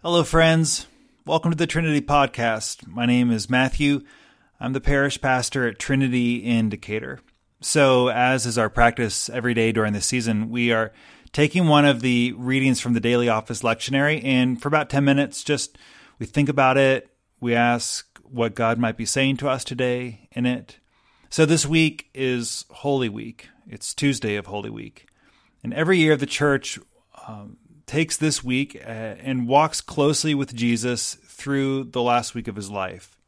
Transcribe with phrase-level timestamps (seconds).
[0.00, 0.86] Hello, friends.
[1.26, 2.86] Welcome to the Trinity Podcast.
[2.86, 4.02] My name is Matthew.
[4.60, 7.18] I'm the parish pastor at Trinity in Decatur.
[7.60, 10.92] So, as is our practice every day during the season, we are
[11.32, 15.42] taking one of the readings from the daily office lectionary, and for about 10 minutes,
[15.42, 15.76] just
[16.20, 17.10] we think about it,
[17.40, 20.78] we ask what God might be saying to us today in it.
[21.28, 23.48] So, this week is Holy Week.
[23.66, 25.08] It's Tuesday of Holy Week.
[25.64, 26.78] And every year, the church
[27.26, 27.56] um,
[27.88, 32.70] takes this week uh, and walks closely with Jesus through the last week of his
[32.70, 33.18] life.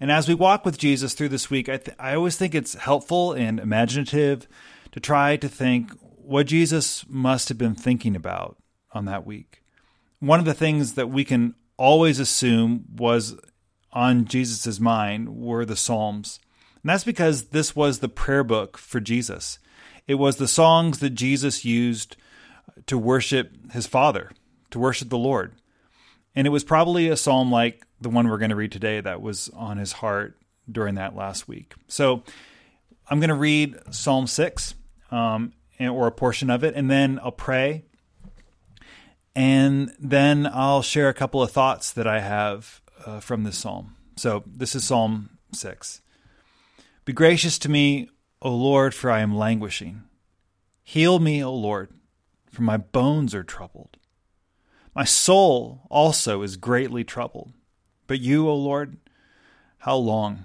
[0.00, 2.74] And as we walk with Jesus through this week, I, th- I always think it's
[2.74, 4.48] helpful and imaginative
[4.92, 8.56] to try to think what Jesus must have been thinking about
[8.92, 9.62] on that week.
[10.18, 13.36] One of the things that we can always assume was
[13.92, 16.38] on Jesus' mind were the Psalms.
[16.82, 19.58] And that's because this was the prayer book for Jesus.
[20.06, 22.16] It was the songs that Jesus used
[22.86, 24.30] to worship his Father,
[24.70, 25.52] to worship the Lord.
[26.34, 29.20] And it was probably a psalm like the one we're going to read today that
[29.20, 30.36] was on his heart
[30.70, 31.74] during that last week.
[31.88, 32.22] So
[33.08, 34.74] I'm going to read Psalm 6
[35.10, 37.84] um, or a portion of it, and then I'll pray.
[39.34, 43.96] And then I'll share a couple of thoughts that I have uh, from this psalm.
[44.16, 46.00] So this is Psalm 6.
[47.04, 48.08] Be gracious to me,
[48.40, 50.02] O Lord, for I am languishing.
[50.84, 51.88] Heal me, O Lord
[52.52, 53.96] for my bones are troubled.
[54.94, 57.52] My soul also is greatly troubled.
[58.06, 58.98] But you, O Lord,
[59.78, 60.44] how long?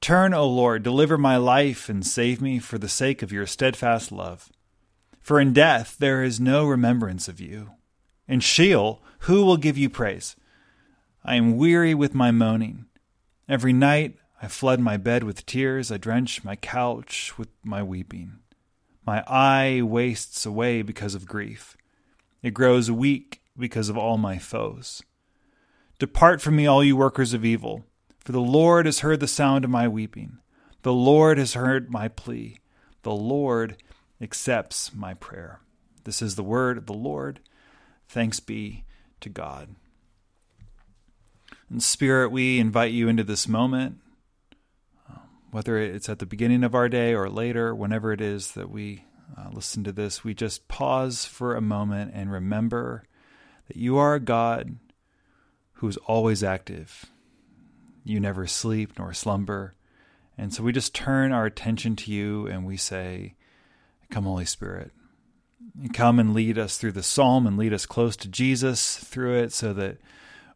[0.00, 4.10] Turn, O Lord, deliver my life and save me for the sake of your steadfast
[4.10, 4.50] love.
[5.20, 7.70] For in death there is no remembrance of you.
[8.26, 10.36] In Sheol, who will give you praise?
[11.24, 12.86] I am weary with my moaning.
[13.48, 18.40] Every night I flood my bed with tears, I drench my couch with my weeping.
[19.06, 21.76] My eye wastes away because of grief.
[22.42, 25.02] It grows weak because of all my foes.
[25.98, 27.84] Depart from me, all you workers of evil,
[28.18, 30.38] for the Lord has heard the sound of my weeping.
[30.82, 32.58] The Lord has heard my plea.
[33.02, 33.82] The Lord
[34.20, 35.60] accepts my prayer.
[36.04, 37.40] This is the word of the Lord.
[38.08, 38.84] Thanks be
[39.20, 39.76] to God.
[41.70, 43.98] In spirit, we invite you into this moment
[45.54, 49.04] whether it's at the beginning of our day or later, whenever it is that we
[49.38, 53.04] uh, listen to this, we just pause for a moment and remember
[53.68, 54.74] that you are a God
[55.74, 57.06] who's always active.
[58.02, 59.76] You never sleep nor slumber.
[60.36, 63.36] And so we just turn our attention to you and we say,
[64.10, 64.90] Come, Holy Spirit.
[65.92, 69.52] Come and lead us through the psalm and lead us close to Jesus through it
[69.52, 69.98] so that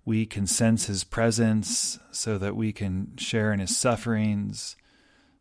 [0.05, 4.75] we can sense his presence, so that we can share in his sufferings,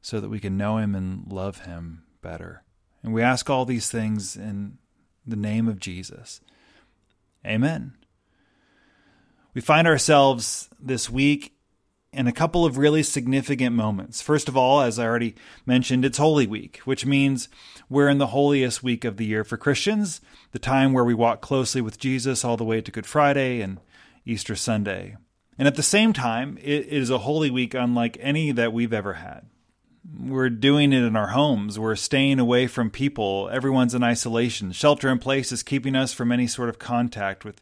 [0.08, 2.64] so that we can know him and love him better.
[3.04, 4.78] And we ask all these things in
[5.26, 6.40] the name of Jesus.
[7.46, 7.92] Amen.
[9.54, 11.58] We find ourselves this week
[12.14, 14.22] in a couple of really significant moments.
[14.22, 15.36] First of all, as I already
[15.66, 17.50] mentioned, it's Holy Week, which means
[17.90, 20.22] we're in the holiest week of the year for Christians,
[20.54, 23.82] the time where we walk closely with Jesus all the way to Good Friday and
[24.26, 25.18] Easter Sunday.
[25.60, 29.16] And at the same time, it is a holy week unlike any that we've ever
[29.16, 29.48] had.
[30.16, 31.78] We're doing it in our homes.
[31.78, 33.50] We're staying away from people.
[33.52, 34.72] Everyone's in isolation.
[34.72, 37.62] Shelter in place is keeping us from any sort of contact with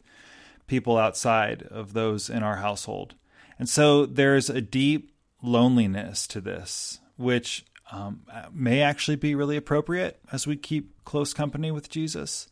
[0.66, 3.14] people outside of those in our household.
[3.58, 5.12] And so there's a deep
[5.42, 11.70] loneliness to this, which um, may actually be really appropriate as we keep close company
[11.70, 12.48] with Jesus.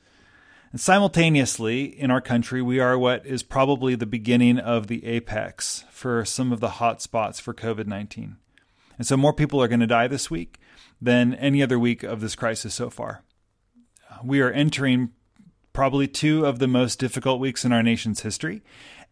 [0.73, 5.85] And simultaneously, in our country, we are what is probably the beginning of the apex
[5.91, 8.37] for some of the hot spots for COVID 19.
[8.99, 10.59] And so more people are going to die this week
[11.01, 13.23] than any other week of this crisis so far.
[14.23, 15.11] We are entering
[15.73, 18.63] probably two of the most difficult weeks in our nation's history,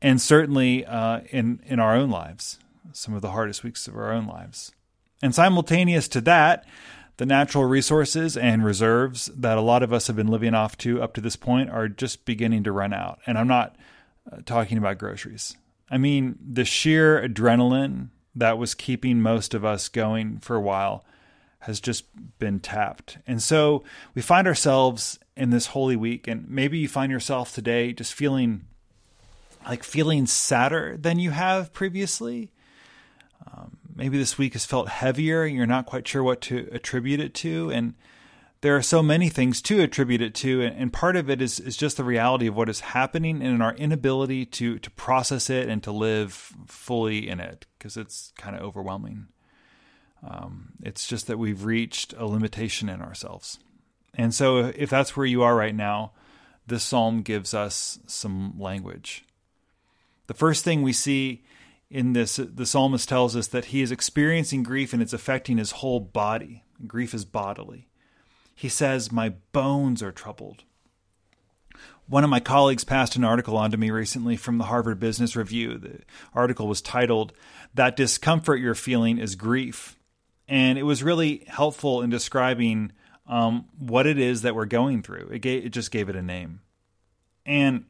[0.00, 2.58] and certainly uh, in, in our own lives,
[2.92, 4.72] some of the hardest weeks of our own lives.
[5.20, 6.64] And simultaneous to that,
[7.16, 11.02] the natural resources and reserves that a lot of us have been living off to
[11.02, 13.20] up to this point are just beginning to run out.
[13.26, 13.76] And I'm not
[14.30, 15.56] uh, talking about groceries.
[15.90, 21.04] I mean, the sheer adrenaline that was keeping most of us going for a while
[21.60, 22.04] has just
[22.38, 23.18] been tapped.
[23.26, 23.84] And so
[24.14, 28.62] we find ourselves in this holy week, and maybe you find yourself today just feeling
[29.66, 32.50] like feeling sadder than you have previously.
[33.46, 37.20] Um, maybe this week has felt heavier, and you're not quite sure what to attribute
[37.20, 37.70] it to.
[37.70, 37.94] And
[38.62, 41.76] there are so many things to attribute it to, and, part of it is is
[41.76, 45.82] just the reality of what is happening and our inability to to process it and
[45.82, 46.32] to live
[46.66, 49.26] fully in it because it's kind of overwhelming.
[50.26, 53.58] Um, it's just that we've reached a limitation in ourselves,
[54.14, 56.12] and so if that's where you are right now,
[56.66, 59.24] this psalm gives us some language.
[60.28, 61.42] The first thing we see
[61.90, 65.72] in this, the psalmist tells us that he is experiencing grief and it's affecting his
[65.72, 66.62] whole body.
[66.86, 67.88] Grief is bodily.
[68.54, 70.64] He says, My bones are troubled.
[72.08, 75.34] One of my colleagues passed an article on to me recently from the Harvard Business
[75.36, 75.78] Review.
[75.78, 76.00] The
[76.34, 77.32] article was titled,
[77.74, 79.98] That Discomfort You're Feeling is Grief.
[80.48, 82.92] And it was really helpful in describing
[83.26, 85.30] um, what it is that we're going through.
[85.32, 86.60] It, gave, it just gave it a name.
[87.46, 87.86] And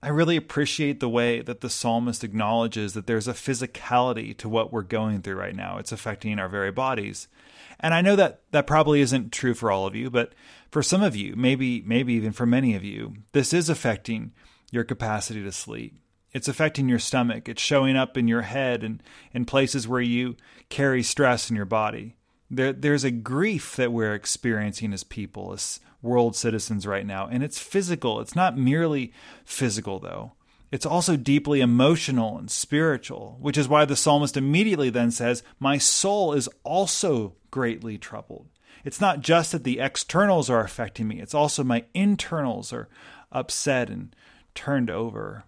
[0.00, 4.72] I really appreciate the way that the psalmist acknowledges that there's a physicality to what
[4.72, 5.78] we're going through right now.
[5.78, 7.26] It's affecting our very bodies.
[7.80, 10.34] And I know that that probably isn't true for all of you, but
[10.70, 14.32] for some of you, maybe maybe even for many of you, this is affecting
[14.70, 15.98] your capacity to sleep.
[16.32, 17.48] It's affecting your stomach.
[17.48, 19.02] It's showing up in your head and
[19.32, 20.36] in places where you
[20.68, 22.16] carry stress in your body.
[22.50, 27.42] There, there's a grief that we're experiencing as people, as world citizens right now, and
[27.42, 28.20] it's physical.
[28.20, 29.12] It's not merely
[29.44, 30.32] physical, though.
[30.70, 35.78] It's also deeply emotional and spiritual, which is why the psalmist immediately then says, My
[35.78, 38.48] soul is also greatly troubled.
[38.84, 42.88] It's not just that the externals are affecting me, it's also my internals are
[43.32, 44.14] upset and
[44.54, 45.44] turned over.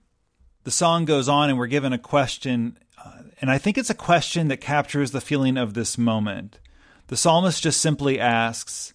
[0.65, 3.95] The song goes on, and we're given a question, uh, and I think it's a
[3.95, 6.59] question that captures the feeling of this moment.
[7.07, 8.95] The psalmist just simply asks,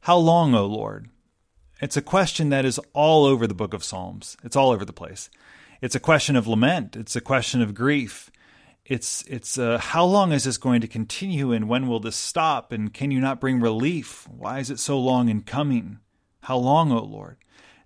[0.00, 1.08] How long, O Lord?
[1.80, 4.36] It's a question that is all over the book of Psalms.
[4.42, 5.30] It's all over the place.
[5.82, 6.96] It's a question of lament.
[6.96, 8.30] It's a question of grief.
[8.84, 12.72] It's it's uh, how long is this going to continue, and when will this stop?
[12.72, 14.26] And can you not bring relief?
[14.28, 16.00] Why is it so long in coming?
[16.42, 17.36] How long, O Lord?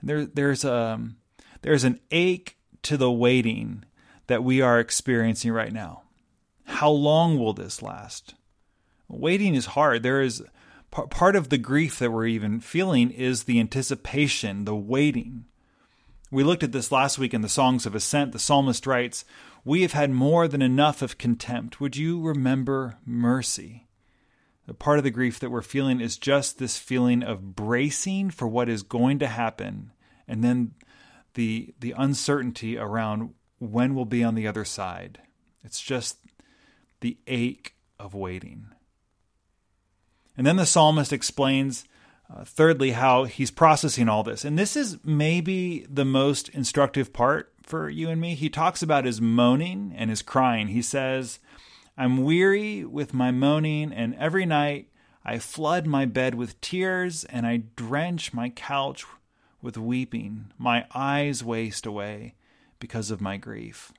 [0.01, 1.17] And there there's a um,
[1.63, 3.85] there's an ache to the waiting
[4.29, 6.03] that we are experiencing right now.
[6.65, 8.35] How long will this last?
[9.09, 10.03] Waiting is hard.
[10.03, 10.43] There is
[10.95, 15.47] part of the grief that we're even feeling is the anticipation, the waiting.
[16.31, 18.33] We looked at this last week in the Songs of Ascent.
[18.33, 19.25] The psalmist writes,
[19.65, 21.81] We have had more than enough of contempt.
[21.81, 23.87] Would you remember mercy?
[24.67, 28.49] A part of the grief that we're feeling is just this feeling of bracing for
[28.49, 29.93] what is going to happen,
[30.27, 30.73] and then
[31.35, 35.21] the the uncertainty around when we'll be on the other side.
[35.63, 36.19] It's just
[37.01, 38.69] the ache of waiting.
[40.37, 41.85] And then the psalmist explains
[42.33, 44.45] uh, thirdly, how he's processing all this.
[44.45, 48.35] And this is maybe the most instructive part for you and me.
[48.35, 50.69] He talks about his moaning and his crying.
[50.69, 51.39] He says,
[51.97, 54.89] I'm weary with my moaning, and every night
[55.25, 59.05] I flood my bed with tears, and I drench my couch
[59.63, 60.53] with weeping.
[60.59, 62.35] My eyes waste away
[62.79, 63.93] because of my grief.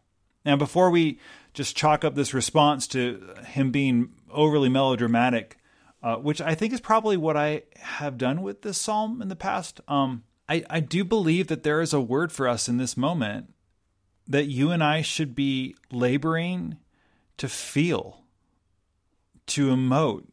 [0.46, 1.20] Now, before we
[1.54, 5.58] just chalk up this response to him being overly melodramatic,
[6.06, 9.36] uh, which I think is probably what I have done with this psalm in the
[9.36, 9.81] past.
[9.88, 13.52] Um, I, I do believe that there is a word for us in this moment
[14.28, 16.78] that you and I should be laboring
[17.38, 18.22] to feel,
[19.48, 20.28] to emote,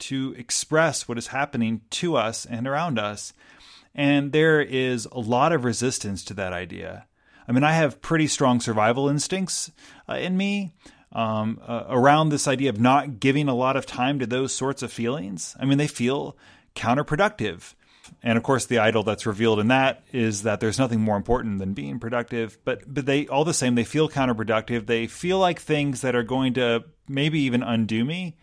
[0.00, 3.32] to express what is happening to us and around us.
[3.94, 7.06] And there is a lot of resistance to that idea.
[7.46, 9.70] I mean, I have pretty strong survival instincts
[10.08, 10.74] uh, in me
[11.12, 14.82] um, uh, around this idea of not giving a lot of time to those sorts
[14.82, 15.54] of feelings.
[15.60, 16.36] I mean, they feel
[16.74, 17.74] counterproductive.
[18.22, 21.58] And of course, the idol that's revealed in that is that there's nothing more important
[21.58, 22.58] than being productive.
[22.64, 24.86] But but they all the same they feel counterproductive.
[24.86, 28.36] They feel like things that are going to maybe even undo me.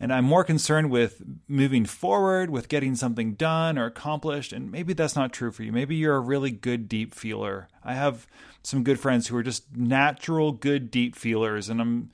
[0.00, 4.52] And I'm more concerned with moving forward, with getting something done or accomplished.
[4.52, 5.70] And maybe that's not true for you.
[5.70, 7.68] Maybe you're a really good deep feeler.
[7.84, 8.26] I have
[8.62, 12.10] some good friends who are just natural good deep feelers and I'm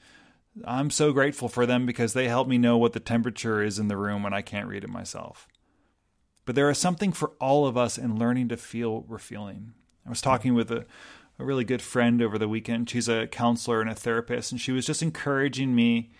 [0.64, 3.88] I'm so grateful for them because they help me know what the temperature is in
[3.88, 5.47] the room when I can't read it myself.
[6.45, 9.75] But there is something for all of us in learning to feel what we're feeling.
[10.07, 10.87] I was talking with a,
[11.38, 12.88] a really good friend over the weekend.
[12.88, 16.11] She's a counselor and a therapist, and she was just encouraging me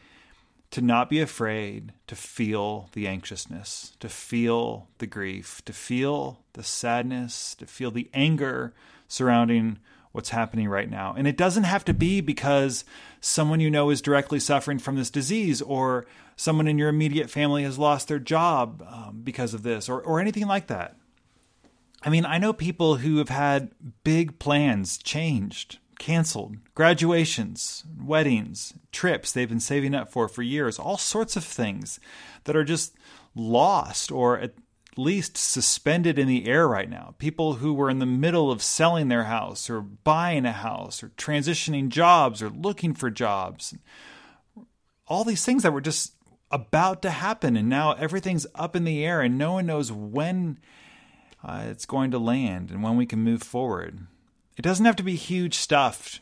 [0.71, 6.63] to not be afraid to feel the anxiousness, to feel the grief, to feel the
[6.63, 8.75] sadness, to feel the anger
[9.09, 9.79] surrounding
[10.13, 11.15] what's happening right now.
[11.17, 12.85] And it doesn't have to be because
[13.21, 17.65] someone you know is directly suffering from this disease or someone in your immediate family
[17.65, 20.97] has lost their job um, because of this or, or anything like that.
[22.03, 23.73] I mean, I know people who have had
[24.05, 30.97] big plans changed, canceled, graduations, weddings, trips they've been saving up for for years, all
[30.97, 31.99] sorts of things
[32.45, 32.95] that are just
[33.35, 34.55] lost or at
[34.99, 37.15] least suspended in the air right now.
[37.19, 41.11] People who were in the middle of selling their house or buying a house or
[41.11, 43.75] transitioning jobs or looking for jobs.
[45.07, 46.15] All these things that were just
[46.51, 50.59] about to happen and now everything's up in the air and no one knows when
[51.45, 54.01] uh, it's going to land and when we can move forward.
[54.57, 56.21] It doesn't have to be huge stuff.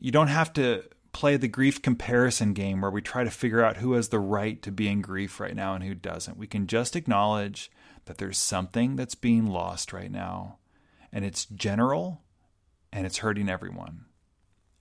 [0.00, 0.84] You don't have to
[1.18, 4.62] play the grief comparison game where we try to figure out who has the right
[4.62, 6.38] to be in grief right now and who doesn't.
[6.38, 7.72] We can just acknowledge
[8.04, 10.58] that there's something that's being lost right now,
[11.12, 12.22] and it's general
[12.92, 14.04] and it's hurting everyone.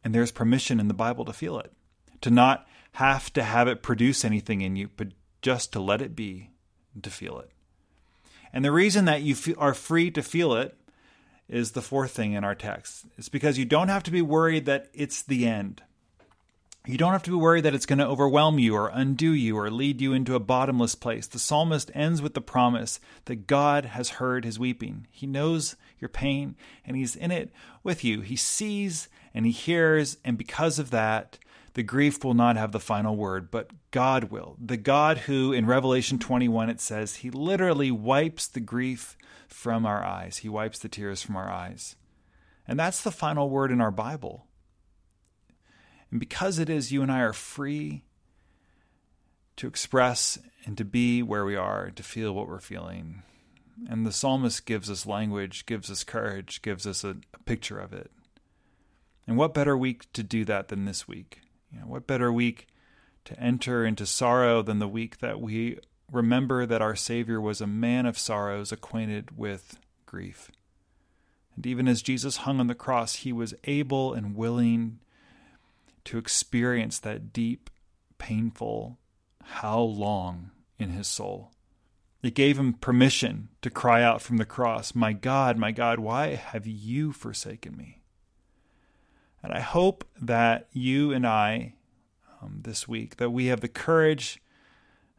[0.04, 1.74] And there's permission in the Bible to feel it,
[2.22, 5.08] to not have to have it produce anything in you, but
[5.42, 6.52] just to let it be
[6.94, 7.50] and to feel it.
[8.54, 10.78] And the reason that you are free to feel it
[11.50, 13.08] is the fourth thing in our text.
[13.18, 15.82] It's because you don't have to be worried that it's the end.
[16.86, 19.58] You don't have to be worried that it's going to overwhelm you or undo you
[19.58, 21.28] or lead you into a bottomless place.
[21.28, 25.06] The psalmist ends with the promise that God has heard his weeping.
[25.12, 26.56] He knows your pain
[26.86, 27.52] and he's in it
[27.84, 28.22] with you.
[28.22, 31.38] He sees and he hears, and because of that,
[31.78, 34.58] the grief will not have the final word, but God will.
[34.60, 39.16] The God who, in Revelation 21, it says, He literally wipes the grief
[39.48, 41.96] from our eyes, He wipes the tears from our eyes.
[42.68, 44.47] And that's the final word in our Bible.
[46.12, 48.04] And because it is, you and I are free
[49.58, 53.24] to express and to be where we are, to feel what we're feeling.
[53.90, 57.94] And the psalmist gives us language, gives us courage, gives us a, a picture of
[57.94, 58.12] it.
[59.28, 61.42] And what better week to do that than this week?
[61.72, 62.68] You know, what better week
[63.26, 65.80] to enter into sorrow than the week that we
[66.12, 70.50] remember that our Savior was a man of sorrows, acquainted with grief.
[71.56, 75.00] And even as Jesus hung on the cross, he was able and willing
[76.08, 77.70] to experience that deep,
[78.18, 78.98] painful
[79.44, 81.52] how long in his soul.
[82.24, 86.36] It gave him permission to cry out from the cross, My God, my God, why
[86.36, 88.02] have you forsaken me?
[89.44, 91.76] And I hope that you and I
[92.42, 94.42] um, this week, that we have the courage,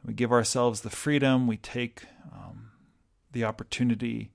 [0.02, 2.71] we give ourselves the freedom, we take um,
[3.33, 4.33] the opportunity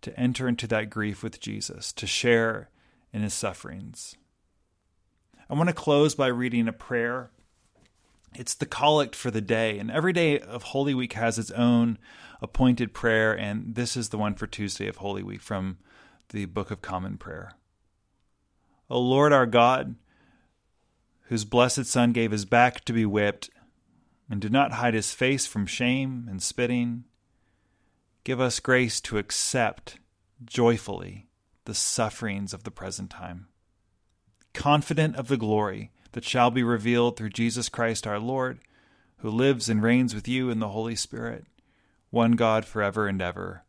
[0.00, 2.70] to enter into that grief with Jesus, to share
[3.12, 4.16] in his sufferings.
[5.48, 7.30] I want to close by reading a prayer.
[8.34, 11.98] It's the collect for the day, and every day of Holy Week has its own
[12.40, 15.78] appointed prayer, and this is the one for Tuesday of Holy Week from
[16.30, 17.52] the Book of Common Prayer.
[18.90, 19.96] O Lord our God,
[21.28, 23.50] whose blessed Son gave his back to be whipped,
[24.28, 27.04] and did not hide his face from shame and spitting,
[28.24, 29.98] give us grace to accept
[30.44, 31.28] joyfully
[31.66, 33.48] the sufferings of the present time,
[34.54, 38.60] confident of the glory that shall be revealed through Jesus Christ our Lord,
[39.18, 41.44] who lives and reigns with you in the Holy Spirit,
[42.10, 43.64] one God forever and ever.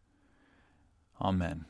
[1.19, 1.65] Amen.